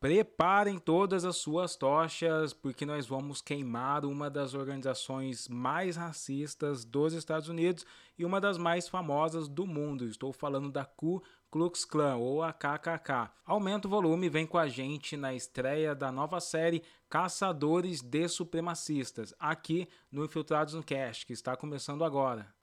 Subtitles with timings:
[0.00, 7.12] Preparem todas as suas tochas, porque nós vamos queimar uma das organizações mais racistas dos
[7.12, 7.84] Estados Unidos
[8.16, 10.06] e uma das mais famosas do mundo.
[10.06, 13.32] Estou falando da Ku Klux Klan ou a KKK.
[13.44, 19.34] Aumenta o volume, vem com a gente na estreia da nova série Caçadores de Supremacistas,
[19.36, 22.57] aqui no Infiltrados no Cast, que está começando agora.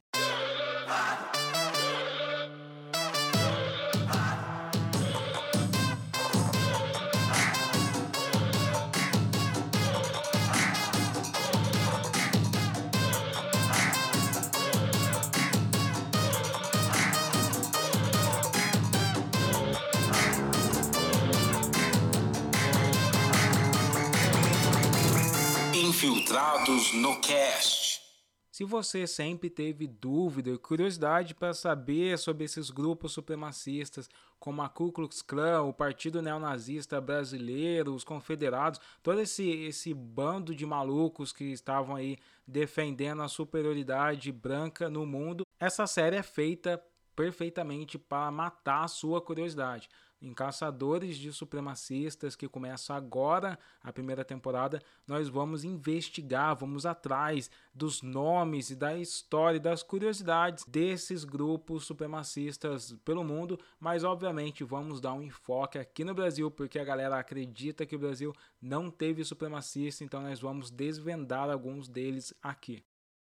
[26.36, 28.02] Infiltrados no Cast.
[28.52, 34.68] Se você sempre teve dúvida e curiosidade para saber sobre esses grupos supremacistas, como a
[34.68, 41.32] Ku Klux Klan, o Partido Neonazista Brasileiro, os Confederados, todo esse, esse bando de malucos
[41.32, 46.84] que estavam aí defendendo a superioridade branca no mundo, essa série é feita
[47.16, 49.88] perfeitamente para matar a sua curiosidade.
[50.26, 57.52] Em Caçadores de Supremacistas, que começa agora a primeira temporada, nós vamos investigar, vamos atrás
[57.72, 64.64] dos nomes e da história e das curiosidades desses grupos supremacistas pelo mundo, mas obviamente
[64.64, 68.90] vamos dar um enfoque aqui no Brasil, porque a galera acredita que o Brasil não
[68.90, 72.84] teve supremacista, então nós vamos desvendar alguns deles aqui.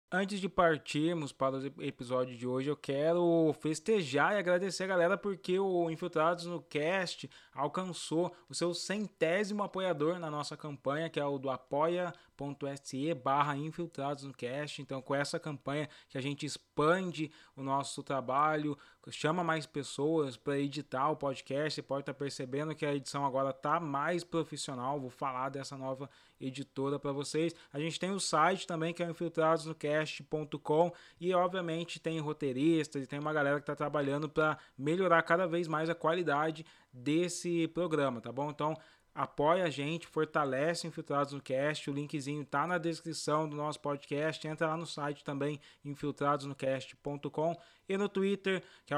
[0.10, 5.18] Antes de partirmos para o episódio de hoje, eu quero festejar e agradecer a galera
[5.18, 11.26] porque o Infiltrados no Cast alcançou o seu centésimo apoiador na nossa campanha, que é
[11.26, 14.82] o do apoia.se barra Infiltrados no Cast.
[14.82, 18.78] Então, com essa campanha que a gente expande o nosso trabalho,
[19.10, 21.76] chama mais pessoas para editar o podcast.
[21.76, 25.00] Você pode estar percebendo que a edição agora está mais profissional.
[25.00, 27.54] Vou falar dessa nova editora para vocês.
[27.72, 32.00] A gente tem o site também que é o Infiltrados no Cast podcast.com e obviamente
[32.00, 35.96] tem roteiristas e tem uma galera que está trabalhando para melhorar cada vez mais a
[35.96, 38.50] qualidade desse programa, tá bom?
[38.50, 38.76] Então
[39.18, 44.48] apoia a gente, fortalece Infiltrados no Cast, o linkzinho tá na descrição do nosso podcast,
[44.48, 47.58] entra lá no site também, infiltradosnocast.com
[47.90, 48.98] e no Twitter, que é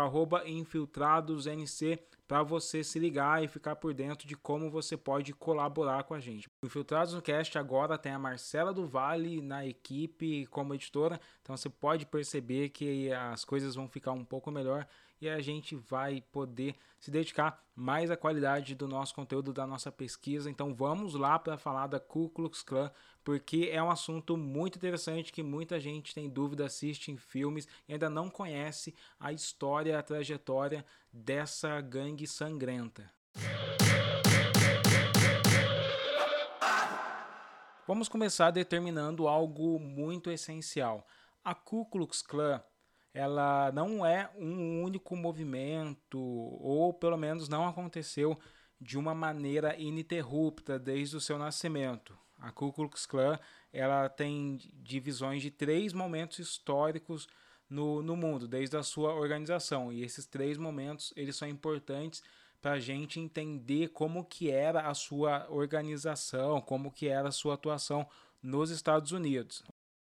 [0.49, 6.13] infiltradosnc, para você se ligar e ficar por dentro de como você pode colaborar com
[6.13, 6.49] a gente.
[6.61, 11.55] O Infiltrados no Cast agora tem a Marcela do Vale na equipe como editora, então
[11.55, 14.85] você pode perceber que as coisas vão ficar um pouco melhor
[15.21, 19.91] e a gente vai poder se dedicar mais à qualidade do nosso conteúdo, da nossa
[19.91, 20.49] pesquisa.
[20.49, 22.91] Então vamos lá para falar da Ku Klux Klan,
[23.23, 27.93] porque é um assunto muito interessante que muita gente tem dúvida, assiste em filmes e
[27.93, 33.11] ainda não conhece a história, a trajetória dessa gangue sangrenta.
[37.87, 41.07] Vamos começar determinando algo muito essencial.
[41.43, 42.61] A Ku Klux Klan
[43.13, 48.37] ela não é um único movimento, ou pelo menos não aconteceu
[48.79, 52.17] de uma maneira ininterrupta desde o seu nascimento.
[52.37, 53.37] A Ku Klux Klan
[53.71, 57.27] ela tem divisões de três momentos históricos
[57.69, 59.91] no, no mundo, desde a sua organização.
[59.91, 62.23] E esses três momentos eles são importantes
[62.61, 67.53] para a gente entender como que era a sua organização, como que era a sua
[67.53, 68.07] atuação
[68.41, 69.63] nos Estados Unidos.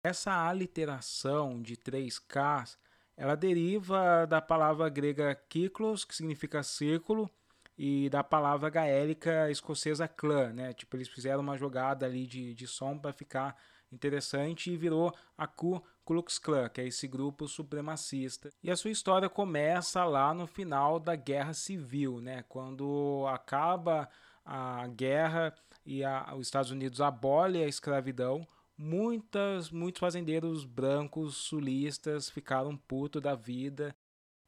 [0.04, 2.76] Essa aliteração de 3Ks,
[3.16, 7.30] ela deriva da palavra grega kyklos, que significa círculo,
[7.78, 10.72] e da palavra gaélica escocesa clã, né?
[10.72, 13.56] Tipo, eles fizeram uma jogada ali de, de som para ficar
[13.92, 18.50] interessante e virou a Ku Klux Klan, que é esse grupo supremacista.
[18.60, 22.44] E a sua história começa lá no final da Guerra Civil, né?
[22.48, 24.08] Quando acaba
[24.44, 25.54] a guerra
[25.86, 28.44] e a, os Estados Unidos abole a escravidão,
[28.76, 33.94] muitas, muitos fazendeiros brancos sulistas ficaram putos da vida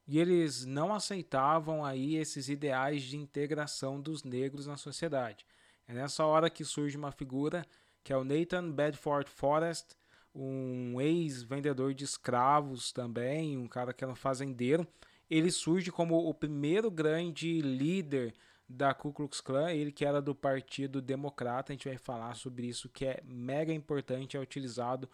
[0.07, 5.47] e eles não aceitavam aí esses ideais de integração dos negros na sociedade.
[5.87, 7.67] É nessa hora que surge uma figura
[8.03, 9.97] que é o Nathan Bedford Forrest,
[10.35, 14.87] um ex-vendedor de escravos também, um cara que era um fazendeiro.
[15.31, 18.35] Ele surge como o primeiro grande líder
[18.77, 22.67] da Ku Klux Klan, ele que era do Partido Democrata, a gente vai falar sobre
[22.67, 25.09] isso, que é mega importante, é utilizado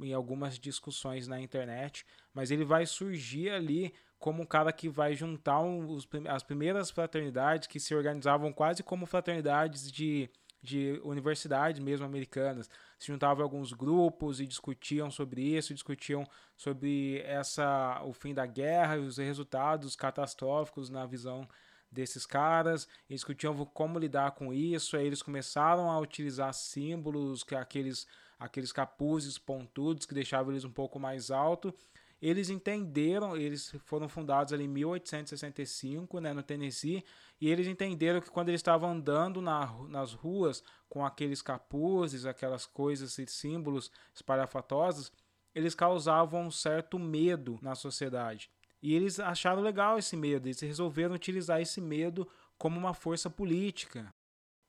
[0.00, 5.14] em algumas discussões na internet, mas ele vai surgir ali como um cara que vai
[5.14, 10.28] juntar os, as primeiras fraternidades que se organizavam quase como fraternidades de,
[10.60, 12.68] de universidades mesmo americanas.
[12.98, 16.26] Se juntavam alguns grupos e discutiam sobre isso, discutiam
[16.56, 21.46] sobre essa o fim da guerra e os resultados catastróficos na visão
[21.94, 27.54] desses caras, eles discutiam como lidar com isso, aí eles começaram a utilizar símbolos, que
[27.54, 28.06] aqueles,
[28.38, 31.72] aqueles capuzes pontudos que deixavam eles um pouco mais alto.
[32.20, 37.04] Eles entenderam, eles foram fundados ali em 1865, né, no Tennessee,
[37.40, 42.66] e eles entenderam que quando eles estavam andando na, nas ruas com aqueles capuzes, aquelas
[42.66, 45.12] coisas e símbolos espalhafatosos,
[45.54, 48.50] eles causavam um certo medo na sociedade.
[48.84, 52.28] E eles acharam legal esse medo, eles resolveram utilizar esse medo
[52.58, 54.12] como uma força política.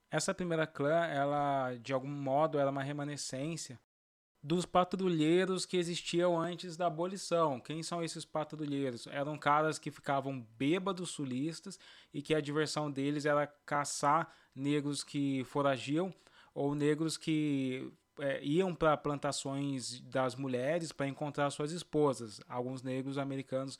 [0.09, 3.77] Essa primeira clã, ela de algum modo era uma remanescência
[4.41, 7.59] dos patrulheiros que existiam antes da abolição.
[7.59, 9.05] Quem são esses patrulheiros?
[9.07, 11.77] Eram caras que ficavam bêbados sulistas
[12.13, 16.13] e que a diversão deles era caçar negros que foragiam
[16.53, 22.39] ou negros que é, iam para plantações das mulheres para encontrar suas esposas.
[22.47, 23.77] Alguns negros americanos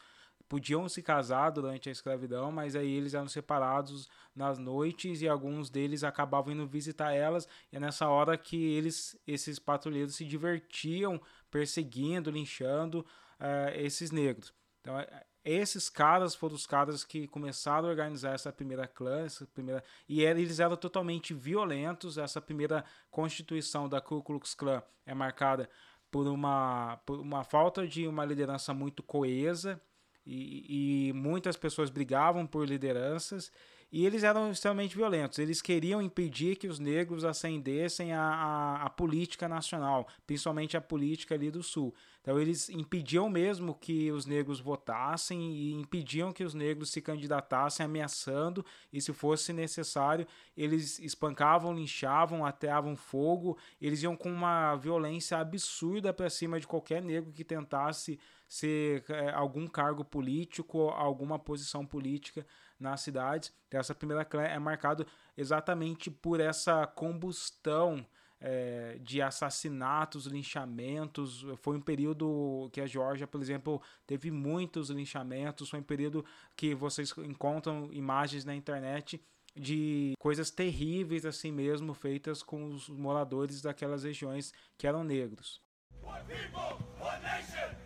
[0.48, 5.70] podiam se casar durante a escravidão, mas aí eles eram separados nas noites e alguns
[5.70, 7.48] deles acabavam indo visitar elas.
[7.72, 11.20] E é nessa hora que eles, esses patrulheiros, se divertiam
[11.50, 13.00] perseguindo, linchando
[13.40, 14.54] uh, esses negros.
[14.82, 19.46] Então, é, esses caras foram os caras que começaram a organizar essa primeira clã, essa
[19.46, 22.18] primeira e eles eram totalmente violentos.
[22.18, 25.70] Essa primeira constituição da Ku Klux Klan é marcada
[26.12, 29.82] por uma, por uma falta de uma liderança muito coesa
[30.26, 33.52] e, e muitas pessoas brigavam por lideranças
[33.92, 35.40] e eles eram extremamente violentos.
[35.40, 41.64] Eles queriam impedir que os negros ascendessem à, política nacional, principalmente a política ali do
[41.64, 41.94] Sul.
[42.22, 47.86] Então, eles impediam mesmo que os negros votassem e impediam que os negros se candidatassem,
[47.86, 53.58] ameaçando, e se fosse necessário, eles espancavam, linchavam, ateavam fogo.
[53.80, 59.32] Eles iam com uma violência absurda para cima de qualquer negro que tentasse ser é,
[59.32, 62.46] algum cargo político, alguma posição política
[62.80, 63.54] nas cidades.
[63.68, 65.06] Então, essa primeira clã é marcado
[65.38, 68.06] exatamente por essa combustão
[68.40, 71.46] é, de assassinatos, linchamentos.
[71.62, 75.70] Foi um período que a Geórgia, por exemplo, teve muitos linchamentos.
[75.70, 76.24] Foi um período
[76.56, 79.22] que vocês encontram imagens na internet
[79.56, 85.62] de coisas terríveis assim mesmo feitas com os moradores daquelas regiões que eram negros.
[86.04, 87.85] One people, one nation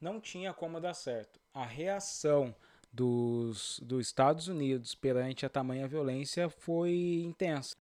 [0.00, 1.40] não tinha como dar certo.
[1.54, 2.54] A reação
[2.92, 7.76] dos, dos Estados Unidos perante a tamanha violência foi intensa.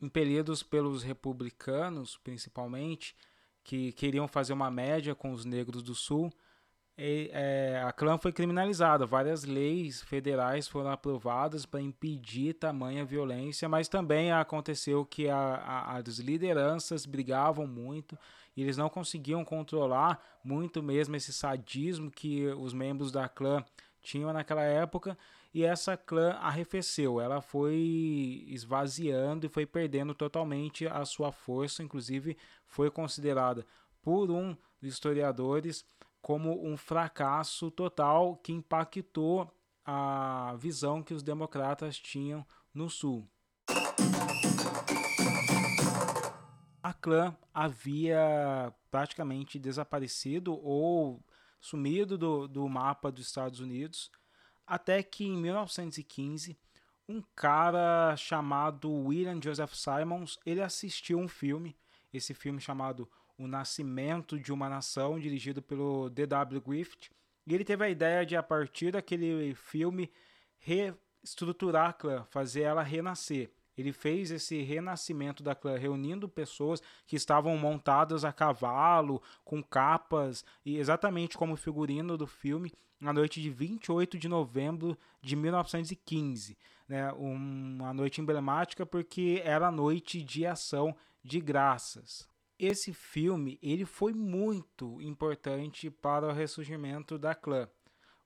[0.00, 3.14] Impelidos pelos republicanos, principalmente,
[3.62, 6.32] que queriam fazer uma média com os negros do Sul,
[6.98, 9.06] e, é, a clã foi criminalizada.
[9.06, 15.96] Várias leis federais foram aprovadas para impedir tamanha violência, mas também aconteceu que a, a,
[15.96, 18.18] as lideranças brigavam muito
[18.56, 23.64] e eles não conseguiam controlar muito mesmo esse sadismo que os membros da clã
[24.00, 25.16] tinham naquela época.
[25.54, 32.36] E essa clã arrefeceu, ela foi esvaziando e foi perdendo totalmente a sua força, inclusive
[32.66, 33.66] foi considerada
[34.00, 35.84] por um dos historiadores
[36.22, 39.50] como um fracasso total que impactou
[39.84, 43.28] a visão que os democratas tinham no Sul.
[46.92, 51.22] Clã havia praticamente desaparecido ou
[51.60, 54.10] sumido do, do mapa dos Estados Unidos,
[54.66, 56.58] até que em 1915
[57.08, 61.76] um cara chamado William Joseph Simons ele assistiu um filme,
[62.12, 63.08] esse filme chamado
[63.38, 66.60] O Nascimento de uma Nação, dirigido pelo D.W.
[66.60, 67.10] Griffith,
[67.46, 70.10] e ele teve a ideia de a partir daquele filme
[70.58, 73.50] reestruturar a clã, fazer ela renascer.
[73.76, 80.44] Ele fez esse renascimento da clã, reunindo pessoas que estavam montadas a cavalo, com capas,
[80.64, 86.56] e exatamente como o figurino do filme, na noite de 28 de novembro de 1915.
[86.86, 87.10] Né?
[87.12, 92.28] Uma noite emblemática porque era a noite de ação de graças.
[92.58, 97.68] Esse filme ele foi muito importante para o ressurgimento da clã.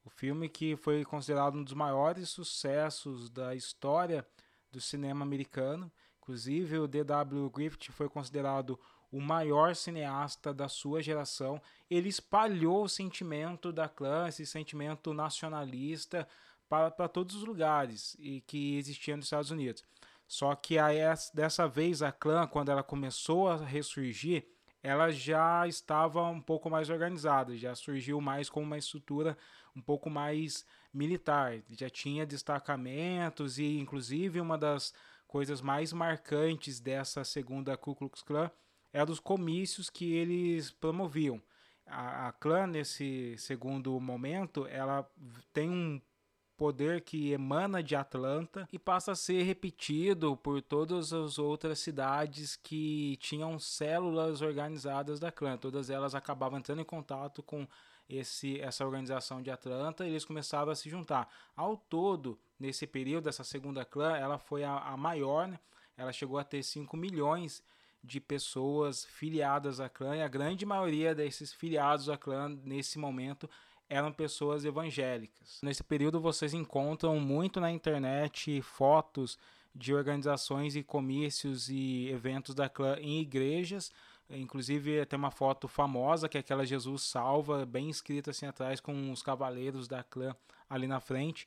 [0.04, 4.26] O filme que foi considerado um dos maiores sucessos da história
[4.76, 5.90] do cinema americano.
[6.20, 7.48] Inclusive, o D.W.
[7.50, 8.78] Griffith foi considerado
[9.10, 11.60] o maior cineasta da sua geração.
[11.88, 16.28] Ele espalhou o sentimento da clã, esse sentimento nacionalista,
[16.68, 19.82] para, para todos os lugares e que existiam nos Estados Unidos.
[20.28, 20.98] Só que aí,
[21.32, 24.44] dessa vez a clã, quando ela começou a ressurgir,
[24.82, 29.38] ela já estava um pouco mais organizada, já surgiu mais como uma estrutura
[29.74, 34.92] um pouco mais militar, já tinha destacamentos e inclusive uma das
[35.28, 38.50] coisas mais marcantes dessa segunda Ku Klux Klan
[38.92, 41.42] era os comícios que eles promoviam.
[41.86, 45.08] A, a clã nesse segundo momento, ela
[45.52, 46.00] tem um
[46.56, 52.56] poder que emana de Atlanta e passa a ser repetido por todas as outras cidades
[52.56, 55.56] que tinham células organizadas da clã.
[55.56, 57.68] Todas elas acabavam entrando em contato com
[58.08, 61.28] esse, essa organização de Atlanta eles começaram a se juntar.
[61.56, 65.58] Ao todo, nesse período, essa segunda clã, ela foi a, a maior, né?
[65.96, 67.62] ela chegou a ter 5 milhões
[68.02, 73.50] de pessoas filiadas à clã e a grande maioria desses filiados à clã nesse momento
[73.88, 75.60] eram pessoas evangélicas.
[75.62, 79.38] Nesse período vocês encontram muito na internet fotos
[79.74, 83.92] de organizações e comícios e eventos da clã em igrejas.
[84.28, 89.10] Inclusive tem uma foto famosa que é aquela Jesus salva, bem escrita assim atrás com
[89.12, 90.34] os cavaleiros da clã
[90.68, 91.46] ali na frente.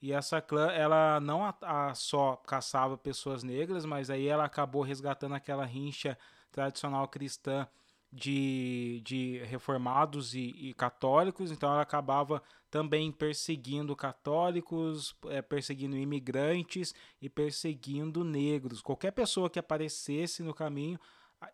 [0.00, 4.82] E essa clã, ela não a, a só caçava pessoas negras, mas aí ela acabou
[4.82, 6.16] resgatando aquela rincha
[6.50, 7.66] tradicional cristã
[8.12, 16.94] de, de reformados e, e, católicos, então ela acabava também perseguindo católicos, é, perseguindo imigrantes
[17.20, 18.80] e perseguindo negros.
[18.80, 20.98] Qualquer pessoa que aparecesse no caminho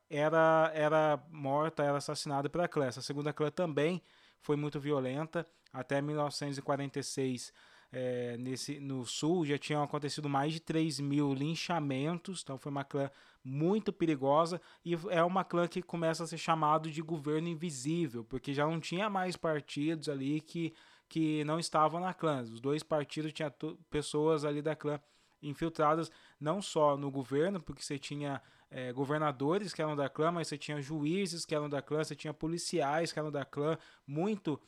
[0.08, 2.86] era, era morta, era assassinada pela clã.
[2.86, 4.02] Essa segunda clã também
[4.40, 5.46] foi muito violenta.
[5.72, 7.52] Até 1946
[7.92, 12.84] é, nesse, no sul já tinham acontecido mais de 3 mil linchamentos, então foi uma
[12.84, 13.10] clã
[13.44, 18.52] muito perigosa e é uma clã que começa a ser chamado de governo invisível, porque
[18.52, 20.74] já não tinha mais partidos ali que,
[21.08, 22.42] que não estavam na clã.
[22.42, 23.52] Os dois partidos tinham
[23.88, 25.00] pessoas ali da clã
[25.40, 30.48] infiltradas não só no governo, porque você tinha é, governadores que eram da clã, mas
[30.48, 34.60] você tinha juízes que eram da clã, você tinha policiais que eram da clã, muito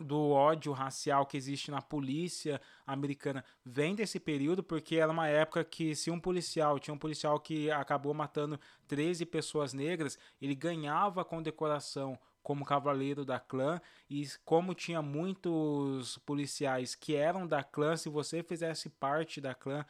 [0.00, 5.62] do ódio racial que existe na polícia americana vem desse período, porque era uma época
[5.62, 8.58] que se um policial, tinha um policial que acabou matando
[8.88, 13.80] 13 pessoas negras, ele ganhava condecoração como cavaleiro da clã.
[14.08, 19.84] E como tinha muitos policiais que eram da clã, se você fizesse parte da clã,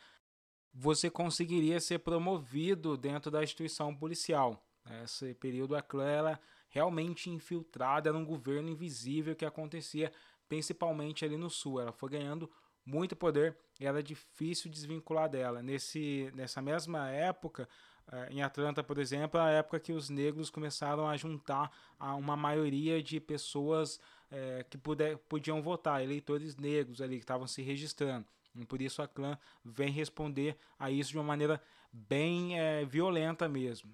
[0.73, 4.65] você conseguiria ser promovido dentro da instituição policial.
[5.05, 10.13] Esse período a clã ela realmente infiltrada, era um governo invisível que acontecia
[10.49, 11.81] principalmente ali no sul.
[11.81, 12.51] Ela foi ganhando
[12.85, 15.63] muito poder e era difícil desvincular dela.
[15.63, 17.69] Nesse, nessa mesma época,
[18.11, 22.15] eh, em Atlanta, por exemplo, é a época que os negros começaram a juntar a
[22.15, 24.01] uma maioria de pessoas
[24.31, 28.27] é, que puder, podiam votar, eleitores negros ali que estavam se registrando.
[28.69, 33.91] Por isso a clã vem responder a isso de uma maneira bem é, violenta mesmo.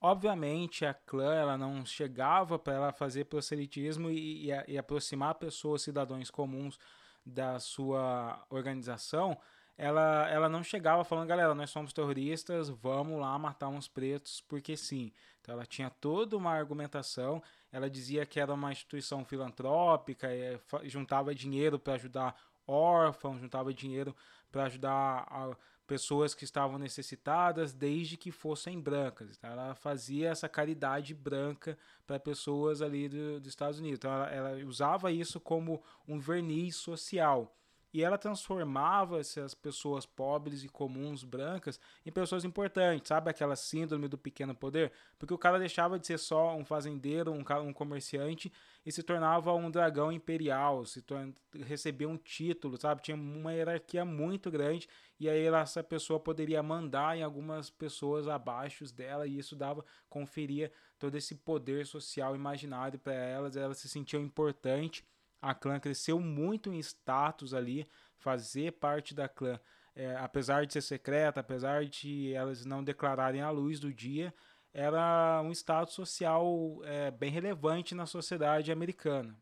[0.00, 5.82] Obviamente, a clã ela não chegava para ela fazer proselitismo e, e, e, aproximar pessoas,
[5.82, 6.78] cidadãos comuns
[7.24, 9.36] da sua organização.
[9.76, 14.76] Ela, ela não chegava falando, galera, nós somos terroristas, vamos lá matar uns pretos, porque
[14.76, 15.12] sim.
[15.40, 17.42] Então, ela tinha toda uma argumentação.
[17.72, 20.28] Ela dizia que era uma instituição filantrópica,
[20.84, 24.14] juntava dinheiro para ajudar órfãos, juntava dinheiro
[24.50, 25.56] para ajudar
[25.86, 29.36] pessoas que estavam necessitadas desde que fossem brancas.
[29.36, 33.98] Então, ela fazia essa caridade branca para pessoas ali do, dos Estados Unidos.
[33.98, 37.54] Então, ela, ela usava isso como um verniz social
[37.96, 44.06] e ela transformava essas pessoas pobres e comuns brancas em pessoas importantes, sabe aquela síndrome
[44.06, 44.92] do pequeno poder?
[45.18, 48.52] Porque o cara deixava de ser só um fazendeiro, um, um comerciante
[48.84, 51.02] e se tornava um dragão imperial, se
[51.64, 53.00] recebia um título, sabe?
[53.00, 54.86] Tinha uma hierarquia muito grande
[55.18, 60.70] e aí essa pessoa poderia mandar em algumas pessoas abaixo dela e isso dava, conferia
[60.98, 65.02] todo esse poder social imaginário para elas, elas se sentiam importante
[65.40, 67.86] a clã cresceu muito em status ali,
[68.18, 69.58] fazer parte da clã,
[69.94, 74.34] é, apesar de ser secreta, apesar de elas não declararem a luz do dia,
[74.72, 79.36] era um status social é, bem relevante na sociedade americana.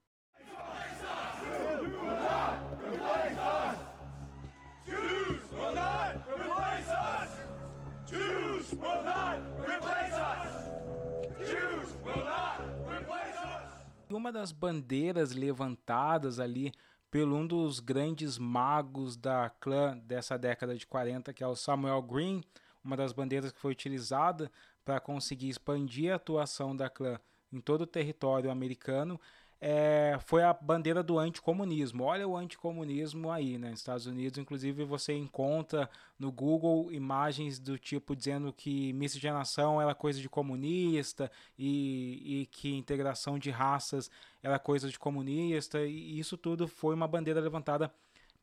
[14.15, 16.73] Uma das bandeiras levantadas ali
[17.11, 22.03] pelo um dos grandes magos da clã dessa década de 40, que é o Samuel
[22.03, 22.43] Green,
[22.83, 24.51] uma das bandeiras que foi utilizada
[24.85, 27.19] para conseguir expandir a atuação da clã
[27.53, 29.21] em todo o território americano
[29.67, 32.05] é, foi a bandeira do anticomunismo.
[32.05, 33.71] Olha o anticomunismo aí, né?
[33.71, 39.95] Nos Estados Unidos, inclusive, você encontra no Google imagens do tipo dizendo que miscigenação era
[39.95, 44.11] coisa de comunista e, e que integração de raças
[44.43, 47.91] era coisa de comunista, e isso tudo foi uma bandeira levantada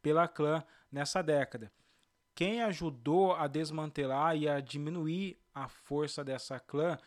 [0.02, 1.72] pela clã nessa década.
[2.34, 6.98] Quem ajudou a desmantelar e a diminuir a força dessa clã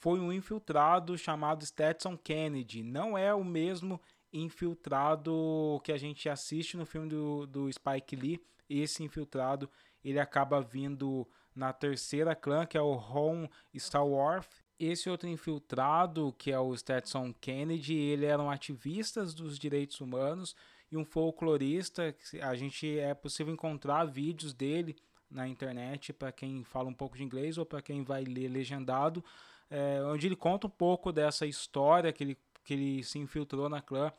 [0.00, 2.82] foi um infiltrado chamado Stetson Kennedy.
[2.82, 4.00] Não é o mesmo
[4.32, 8.40] infiltrado que a gente assiste no filme do, do Spike Lee.
[8.68, 9.68] Esse infiltrado
[10.02, 14.48] ele acaba vindo na terceira clã, que é o Ron Stallworth.
[14.78, 20.56] Esse outro infiltrado, que é o Stetson Kennedy, ele era um ativista dos direitos humanos
[20.90, 22.14] e um folclorista.
[22.40, 24.96] A gente é possível encontrar vídeos dele
[25.30, 29.22] na internet para quem fala um pouco de inglês ou para quem vai ler legendado,
[29.70, 33.80] é, onde ele conta um pouco dessa história que ele, que ele se infiltrou na
[33.80, 34.12] clã,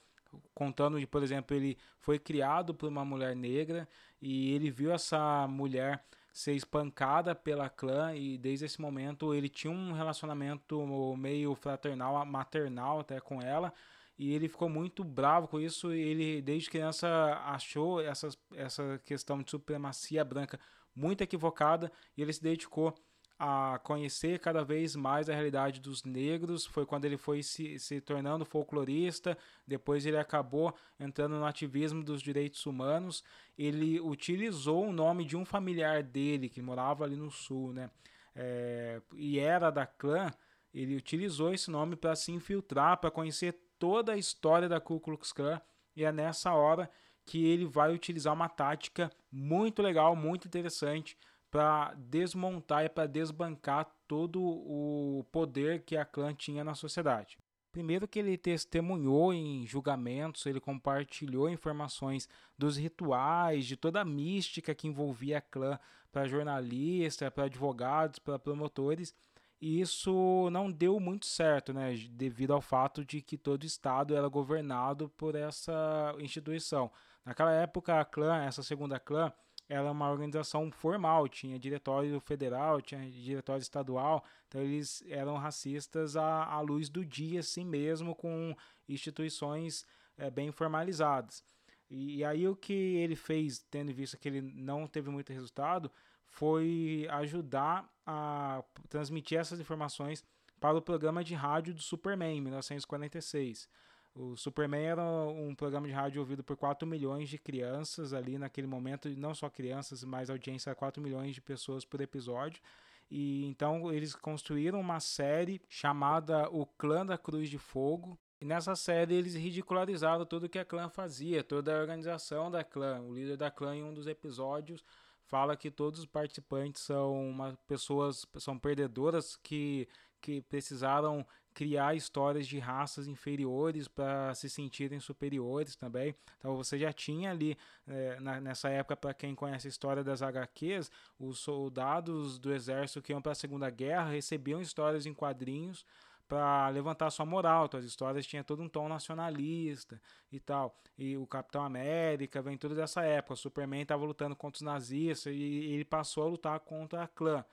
[0.54, 3.88] contando de, por exemplo, ele foi criado por uma mulher negra
[4.22, 9.72] e ele viu essa mulher ser espancada pela clã e desde esse momento ele tinha
[9.72, 10.86] um relacionamento
[11.18, 13.74] meio fraternal, maternal até com ela
[14.18, 15.92] e ele ficou muito bravo com isso.
[15.92, 20.60] Ele desde criança achou essa, essa questão de supremacia branca
[20.96, 22.96] muito equivocada e ele se dedicou
[23.44, 26.64] a conhecer cada vez mais a realidade dos negros.
[26.64, 32.22] Foi quando ele foi se, se tornando folclorista, depois ele acabou entrando no ativismo dos
[32.22, 33.24] direitos humanos.
[33.58, 37.90] Ele utilizou o nome de um familiar dele que morava ali no sul, né?
[38.36, 40.32] É, e era da clã.
[40.72, 45.34] Ele utilizou esse nome para se infiltrar, para conhecer toda a história da Ku Klux
[45.34, 45.60] Klan.
[45.96, 46.88] E é nessa hora
[47.26, 51.18] que ele vai utilizar uma tática muito legal, muito interessante
[51.52, 57.38] para desmontar e para desbancar todo o poder que a clã tinha na sociedade.
[57.72, 62.28] Primeiro que ele testemunhou em julgamentos, ele compartilhou informações
[62.58, 65.78] dos rituais, de toda a mística que envolvia a clã
[66.12, 69.14] para jornalistas, para advogados, para promotores,
[69.62, 74.16] e isso não deu muito certo, né, devido ao fato de que todo o estado
[74.16, 76.92] era governado por essa instituição.
[77.24, 79.32] Naquela época, a clã, essa segunda clã,
[79.72, 86.44] era uma organização formal, tinha diretório federal, tinha diretório estadual, então eles eram racistas à,
[86.44, 88.54] à luz do dia, assim mesmo, com
[88.90, 89.86] instituições
[90.18, 91.42] é, bem formalizadas.
[91.90, 95.90] E, e, aí o que ele fez, tendo visto que ele não teve muito resultado,
[96.26, 100.22] foi ajudar a transmitir essas informações
[100.60, 103.70] para o programa de rádio do Superman, em 1946.
[104.14, 108.68] O Superman era um programa de rádio ouvido por 4 milhões de crianças ali naquele
[108.68, 112.62] momento, não só crianças, mas audiência 4 milhões de pessoas por episódio.
[113.10, 118.18] E então eles construíram uma série chamada O Clã da Cruz de Fogo.
[118.40, 123.02] E nessa série eles ridicularizaram tudo que a clã fazia, toda a organização da clã.
[123.02, 124.84] O líder da clã em um dos episódios
[125.26, 129.88] fala que todos os participantes são uma, pessoas são perdedoras que
[130.22, 136.16] que precisaram criar histórias de raças inferiores para se sentirem superiores também.
[136.38, 140.22] Então você já tinha ali é, na, nessa época, para quem conhece a história das
[140.22, 145.86] HQs, os soldados do exército que iam para a Segunda Guerra recebiam histórias em quadrinhos
[146.32, 147.66] para levantar sua moral.
[147.66, 150.74] Então, as histórias tinham todo um tom nacionalista e tal.
[150.98, 153.34] E o Capitão América vem tudo dessa época.
[153.34, 157.44] O Superman estava lutando contra os nazistas e ele passou a lutar contra a clã.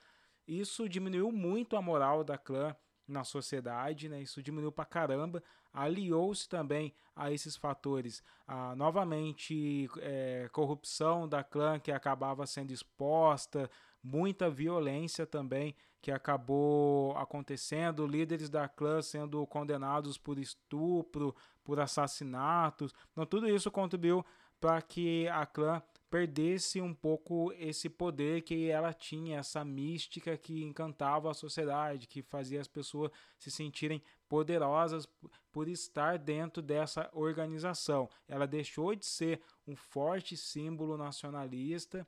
[0.47, 2.73] Isso diminuiu muito a moral da clã
[3.09, 4.21] na sociedade, né?
[4.21, 5.43] Isso diminuiu pra caramba.
[5.73, 13.69] Aliou-se também a esses fatores, a, novamente, é, corrupção da clã que acabava sendo exposta,
[14.01, 22.93] muita violência também que acabou acontecendo, líderes da clã sendo condenados por estupro, por assassinatos.
[23.11, 24.25] Então, tudo isso contribuiu
[24.59, 30.63] para que a clã perdesse um pouco esse poder que ela tinha, essa mística que
[30.63, 35.07] encantava a sociedade, que fazia as pessoas se sentirem poderosas
[35.51, 38.09] por estar dentro dessa organização.
[38.27, 42.05] Ela deixou de ser um forte símbolo nacionalista,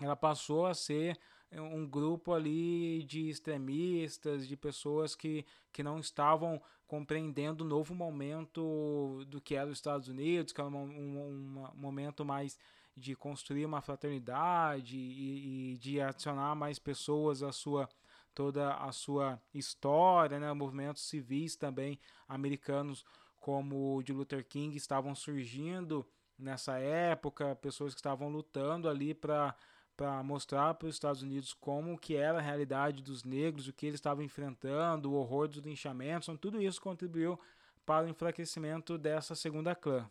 [0.00, 1.18] ela passou a ser
[1.52, 9.24] um grupo ali de extremistas, de pessoas que, que não estavam compreendendo o novo momento
[9.26, 12.58] do que era os Estados Unidos, que era um, um, um momento mais
[12.98, 17.88] de construir uma fraternidade e, e, de adicionar mais pessoas à sua
[18.34, 20.52] toda a sua história, né?
[20.52, 23.04] movimentos civis também americanos
[23.40, 26.06] como o de Luther King estavam surgindo
[26.38, 29.54] nessa época, pessoas que estavam lutando ali para
[29.96, 33.84] para mostrar para os Estados Unidos como que era a realidade dos negros, o que
[33.84, 37.36] eles estavam enfrentando, o horror dos linchamentos, então, tudo isso contribuiu
[37.84, 40.08] para o enfraquecimento dessa segunda clã.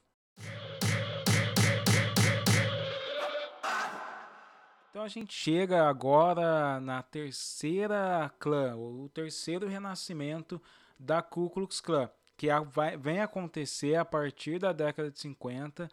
[4.89, 10.61] Então a gente chega agora na terceira clã, o terceiro renascimento
[10.97, 15.89] da Ku Klux Klan, que vai, vem acontecer a partir da década de 50.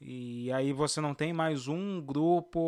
[0.00, 2.60] E aí você não tem mais um grupo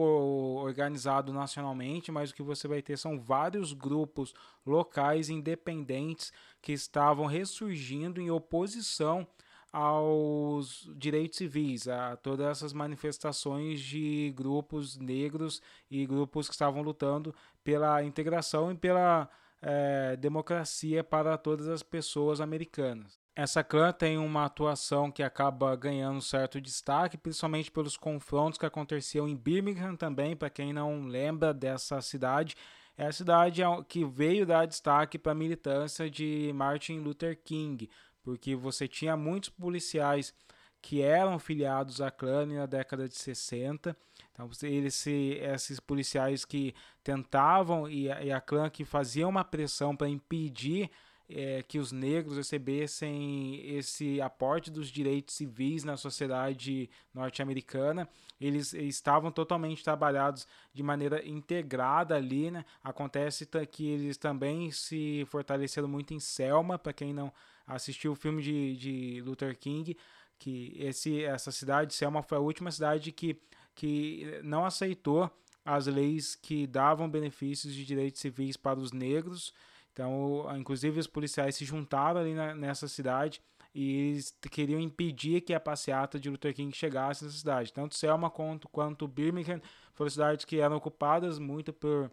[0.62, 4.34] organizado nacionalmente, mas o que você vai ter são vários grupos
[4.66, 9.26] locais independentes que estavam ressurgindo em oposição
[9.72, 17.34] aos direitos civis, a todas essas manifestações de grupos negros e grupos que estavam lutando
[17.62, 19.28] pela integração e pela
[19.62, 23.18] é, democracia para todas as pessoas americanas.
[23.34, 29.28] Essa clã tem uma atuação que acaba ganhando certo destaque, principalmente pelos confrontos que aconteciam
[29.28, 32.56] em Birmingham também, para quem não lembra dessa cidade.
[32.98, 37.88] É a cidade que veio dar destaque para a militância de Martin Luther King,
[38.22, 40.34] porque você tinha muitos policiais
[40.82, 43.96] que eram filiados à clã na década de 60.
[44.32, 50.90] Então, eles, esses policiais que tentavam e, a clã que fazia uma pressão para impedir
[51.32, 58.08] é, que os negros recebessem esse aporte dos direitos civis na sociedade norte-americana.
[58.40, 62.64] Eles estavam totalmente trabalhados de maneira integrada ali, né?
[62.82, 67.32] Acontece que eles também se fortaleceram muito em Selma, para quem não
[67.66, 69.96] assistiu o filme de, de Luther King,
[70.38, 73.40] que esse, essa cidade, Selma, foi a última cidade que,
[73.74, 75.30] que não aceitou
[75.64, 79.52] as leis que davam benefícios de direitos civis para os negros
[80.00, 83.42] então, inclusive, os policiais se juntaram ali na, nessa cidade
[83.74, 87.72] e eles queriam impedir que a passeata de Luther King chegasse nessa cidade.
[87.72, 89.60] Tanto Selma quanto, quanto Birmingham
[89.92, 92.10] foram cidades que eram ocupadas muito por,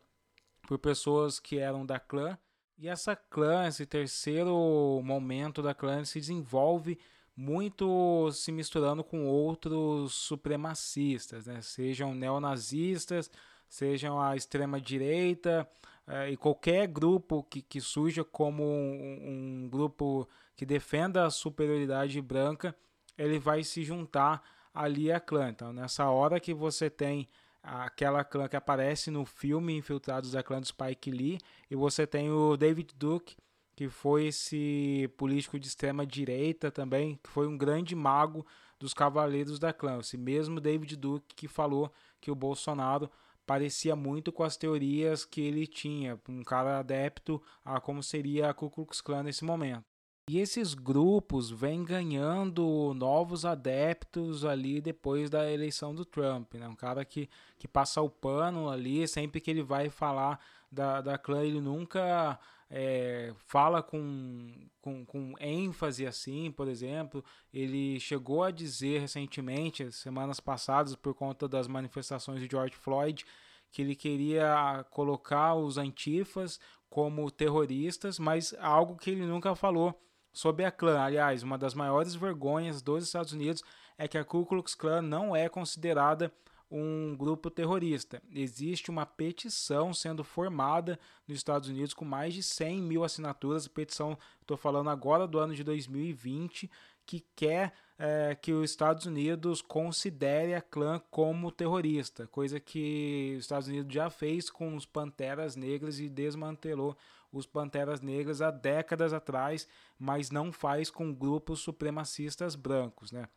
[0.67, 2.37] por pessoas que eram da clã.
[2.77, 6.99] E essa clã, esse terceiro momento da clã, se desenvolve
[7.35, 11.61] muito se misturando com outros supremacistas, né?
[11.61, 13.31] sejam neonazistas,
[13.69, 15.67] sejam a extrema direita,
[16.07, 22.21] é, e qualquer grupo que, que surja como um, um, grupo que defenda a superioridade
[22.21, 22.73] branca,
[23.17, 24.41] ele vai se juntar
[24.73, 25.49] ali à clã.
[25.49, 27.27] Então, nessa hora que você tem
[27.61, 31.39] aquela clã que aparece no filme Infiltrados da Clã do Spike Lee,
[31.69, 33.35] e você tem o David Duke,
[33.75, 38.45] que foi esse político de extrema direita também, que foi um grande mago
[38.79, 39.99] dos Cavaleiros da Clã.
[39.99, 41.91] Esse mesmo David Duke que falou
[42.21, 43.11] que o Bolsonaro
[43.47, 48.53] parecia muito com as teorias que ele tinha, um cara adepto a como seria a
[48.53, 49.85] Ku Klux Klan nesse momento.
[50.29, 56.53] E esses grupos vêm ganhando novos adeptos ali depois da eleição do Trump.
[56.55, 56.67] Né?
[56.67, 60.37] Um cara que, que passa o pano ali, sempre que ele vai falar
[60.69, 62.37] da, da clã, ele nunca
[62.69, 67.23] é, fala com, com, com ênfase assim, por exemplo.
[67.53, 73.25] Ele chegou a dizer recentemente, semanas passadas, por conta das manifestações de George Floyd,
[73.71, 79.99] que ele queria colocar os antifas como terroristas, mas algo que ele nunca falou
[80.31, 80.99] sobre a clã.
[81.01, 83.63] Aliás, uma das maiores vergonhas dos Estados Unidos
[83.97, 86.31] é que a Ku Klux Klan não é considerada
[86.69, 88.21] um grupo terrorista.
[88.31, 93.67] Existe uma petição sendo formada nos Estados Unidos com mais de 100 mil assinaturas.
[93.67, 96.69] Petição, estou falando agora do ano de 2020,
[97.05, 103.45] que quer é, que os Estados Unidos considere a clã como terrorista, coisa que os
[103.45, 106.95] Estados Unidos já fez com os Panteras Negras e desmantelou
[107.31, 113.11] os Panteras Negras há décadas atrás, mas não faz com grupos supremacistas brancos.
[113.11, 113.27] Né?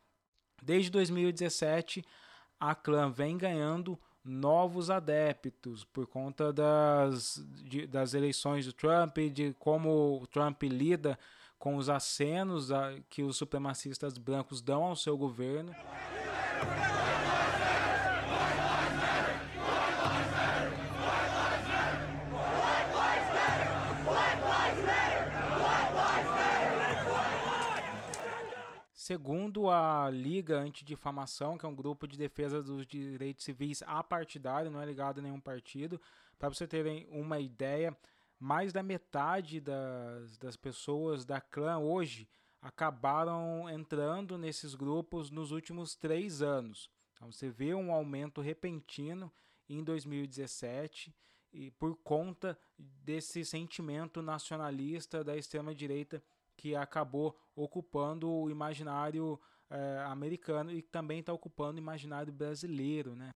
[0.61, 2.05] Desde 2017,
[2.61, 9.31] a clã vem ganhando novos adeptos por conta das, de, das eleições do Trump e
[9.31, 11.17] de como o Trump lida
[11.57, 12.69] com os acenos
[13.09, 15.73] que os supremacistas brancos dão ao seu governo.
[29.11, 34.81] Segundo a Liga Antidifamação, que é um grupo de defesa dos direitos civis apartidário, não
[34.81, 35.99] é ligado a nenhum partido,
[36.39, 37.93] para você terem uma ideia,
[38.39, 42.25] mais da metade das, das pessoas da clã hoje
[42.61, 46.89] acabaram entrando nesses grupos nos últimos três anos.
[47.13, 49.29] Então você vê um aumento repentino
[49.67, 51.13] em 2017
[51.51, 56.23] e por conta desse sentimento nacionalista da extrema direita
[56.61, 63.15] que acabou ocupando o imaginário é, americano e também está ocupando o imaginário brasileiro.
[63.15, 63.31] Né?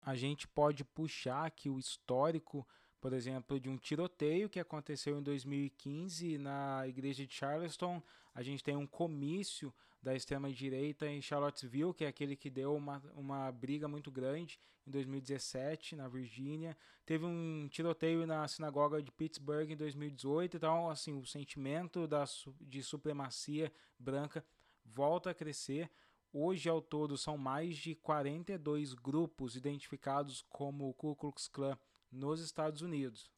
[0.00, 2.64] A gente pode puxar aqui o histórico,
[3.00, 8.02] por exemplo, de um tiroteio que aconteceu em 2015 na igreja de Charleston.
[8.34, 13.02] A gente tem um comício da extrema-direita em Charlottesville, que é aquele que deu uma,
[13.14, 16.76] uma briga muito grande em 2017 na Virgínia.
[17.04, 20.56] Teve um tiroteio na sinagoga de Pittsburgh em 2018.
[20.56, 22.24] Então, assim, o sentimento da,
[22.60, 24.44] de supremacia branca
[24.84, 25.90] volta a crescer.
[26.32, 31.78] Hoje, ao todo, são mais de 42 grupos identificados como o Ku Klux Klan
[32.10, 33.30] nos Estados Unidos.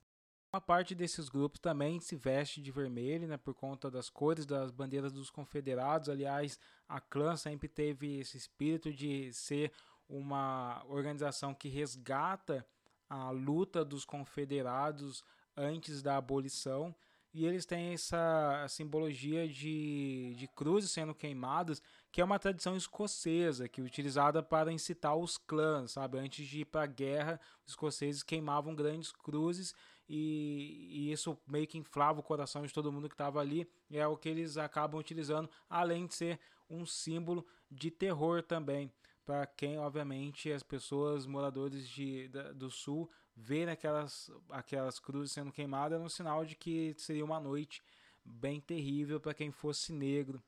[0.53, 4.73] Uma parte desses grupos também se veste de vermelho, né, por conta das cores das
[4.73, 6.09] bandeiras dos confederados.
[6.09, 9.73] Aliás, a clã sempre teve esse espírito de ser
[10.09, 12.67] uma organização que resgata
[13.09, 15.23] a luta dos confederados
[15.57, 16.93] antes da abolição.
[17.33, 21.81] E eles têm essa simbologia de, de cruzes sendo queimadas,
[22.13, 26.19] que é uma tradição escocesa, que é utilizada para incitar os clãs, sabe?
[26.19, 29.75] Antes de ir para a guerra, os escoceses queimavam grandes cruzes
[30.09, 33.65] e, e, isso meio que inflava o coração de todo mundo que estava ali.
[33.89, 38.93] E é o que eles acabam utilizando, além de ser um símbolo de terror também
[39.25, 45.53] para quem, obviamente, as pessoas moradores de, da, do sul verem aquelas, aquelas cruzes sendo
[45.53, 47.81] queimadas, é um sinal de que seria uma noite
[48.25, 50.43] bem terrível para quem fosse negro.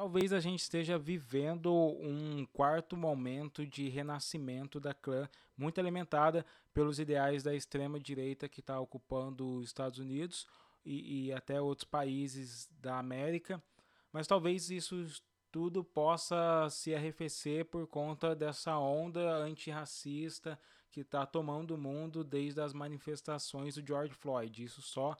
[0.00, 6.98] Talvez a gente esteja vivendo um quarto momento de renascimento da clã, muito alimentada pelos
[6.98, 10.46] ideais da extrema direita que está ocupando os Estados Unidos
[10.86, 13.62] e, e até outros países da América.
[14.10, 15.04] Mas talvez isso
[15.52, 20.58] tudo possa se arrefecer por conta dessa onda antirracista
[20.90, 24.64] que está tomando o mundo desde as manifestações do George Floyd.
[24.64, 25.14] Isso só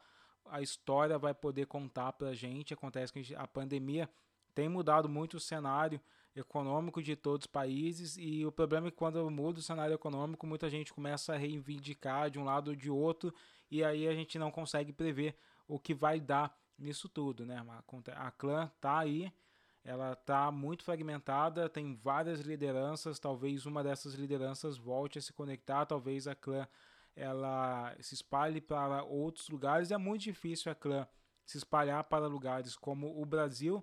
[0.46, 2.72] a história vai poder contar para a gente.
[2.72, 4.08] Acontece que a pandemia
[4.60, 5.98] tem mudado muito o cenário
[6.36, 10.46] econômico de todos os países e o problema é que quando muda o cenário econômico,
[10.46, 13.34] muita gente começa a reivindicar de um lado ou de outro
[13.70, 15.34] e aí a gente não consegue prever
[15.66, 17.64] o que vai dar nisso tudo, né?
[18.16, 19.32] A clã tá aí
[19.82, 25.86] ela está muito fragmentada, tem várias lideranças, talvez uma dessas lideranças volte a se conectar,
[25.86, 26.68] talvez a clã
[27.16, 29.90] ela se espalhe para outros lugares.
[29.90, 31.08] É muito difícil a clã
[31.46, 33.82] se espalhar para lugares como o Brasil,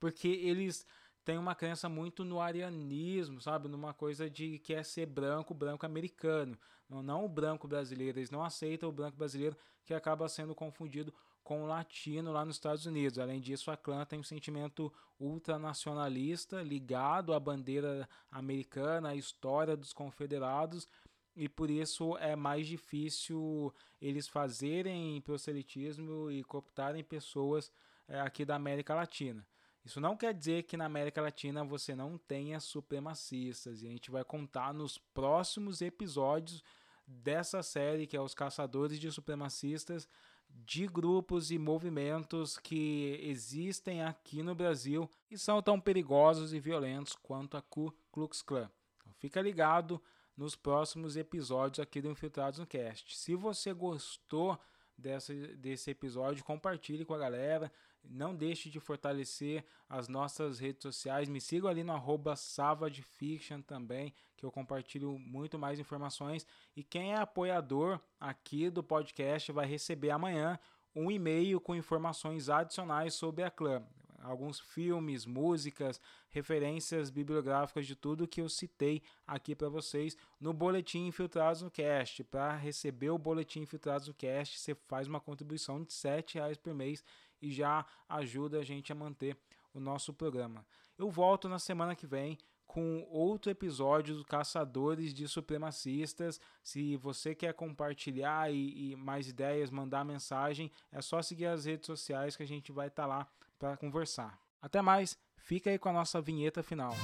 [0.00, 0.84] porque eles
[1.24, 3.68] têm uma crença muito no arianismo, sabe?
[3.68, 6.58] Numa coisa de que é ser branco, branco americano,
[6.88, 8.18] não, o branco brasileiro.
[8.18, 12.56] Eles não aceitam o branco brasileiro que acaba sendo confundido com o latino lá nos
[12.56, 13.18] Estados Unidos.
[13.18, 19.92] Além disso, a clã tem um sentimento ultranacionalista ligado à bandeira americana, à história dos
[19.92, 20.88] confederados,
[21.36, 27.72] e por isso é mais difícil eles fazerem proselitismo e cooptarem pessoas
[28.08, 29.46] é, aqui da América Latina.
[29.84, 34.10] Isso não quer dizer que na América Latina você não tenha supremacistas, e a gente
[34.10, 36.62] vai contar nos próximos episódios
[37.06, 40.08] dessa série que é Os Caçadores de Supremacistas
[40.48, 47.14] de grupos e movimentos que existem aqui no Brasil e são tão perigosos e violentos
[47.14, 48.70] quanto a Ku Klux Klan.
[49.00, 50.02] Então fica ligado
[50.36, 53.16] nos próximos episódios aqui do Infiltrados no Cast.
[53.16, 54.58] Se você gostou
[54.96, 57.72] dessa, desse episódio, compartilhe com a galera.
[58.04, 61.28] Não deixe de fortalecer as nossas redes sociais.
[61.28, 66.46] Me siga ali no arroba Savadfiction também, que eu compartilho muito mais informações.
[66.76, 70.58] E quem é apoiador aqui do podcast vai receber amanhã
[70.94, 73.84] um e-mail com informações adicionais sobre a clã
[74.20, 81.06] alguns filmes, músicas, referências bibliográficas de tudo que eu citei aqui para vocês no Boletim
[81.06, 82.22] Infiltrados no Cast.
[82.24, 86.74] Para receber o Boletim Infiltrados no Cast, você faz uma contribuição de R$ reais por
[86.74, 87.02] mês
[87.40, 89.36] e já ajuda a gente a manter
[89.72, 90.64] o nosso programa.
[90.98, 92.36] Eu volto na semana que vem
[92.70, 96.40] com outro episódio do Caçadores de Supremacistas.
[96.62, 101.86] Se você quer compartilhar e, e, mais ideias, mandar mensagem, é só seguir as redes
[101.86, 103.28] sociais que a gente vai estar tá lá
[103.60, 104.40] para conversar.
[104.60, 106.94] Até mais, fica aí com a nossa vinheta final.